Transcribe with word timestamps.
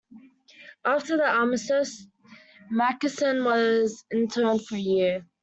After 0.83 1.15
the 1.15 1.27
Armistice, 1.29 2.07
Mackensen 2.71 3.43
was 3.45 4.03
interned 4.11 4.65
for 4.65 4.73
a 4.73 4.79
year. 4.79 5.27